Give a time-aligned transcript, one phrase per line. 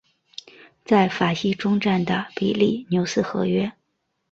[0.83, 3.71] 在法西终战的比利牛斯和约。